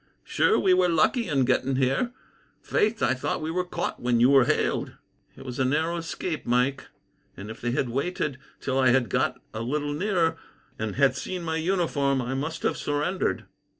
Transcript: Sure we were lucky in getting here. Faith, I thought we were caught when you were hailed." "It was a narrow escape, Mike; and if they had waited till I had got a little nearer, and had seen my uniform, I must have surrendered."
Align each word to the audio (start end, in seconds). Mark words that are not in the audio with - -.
Sure 0.23 0.57
we 0.57 0.73
were 0.73 0.89
lucky 0.89 1.27
in 1.29 1.45
getting 1.45 1.75
here. 1.75 2.11
Faith, 2.59 3.03
I 3.03 3.13
thought 3.13 3.39
we 3.39 3.51
were 3.51 3.63
caught 3.63 4.01
when 4.01 4.19
you 4.19 4.31
were 4.31 4.45
hailed." 4.45 4.93
"It 5.35 5.45
was 5.45 5.59
a 5.59 5.63
narrow 5.63 5.97
escape, 5.97 6.43
Mike; 6.43 6.87
and 7.37 7.51
if 7.51 7.61
they 7.61 7.69
had 7.69 7.89
waited 7.89 8.39
till 8.59 8.79
I 8.79 8.87
had 8.87 9.09
got 9.09 9.39
a 9.53 9.61
little 9.61 9.93
nearer, 9.93 10.37
and 10.79 10.95
had 10.95 11.15
seen 11.15 11.43
my 11.43 11.57
uniform, 11.57 12.19
I 12.19 12.33
must 12.33 12.63
have 12.63 12.77
surrendered." 12.77 13.45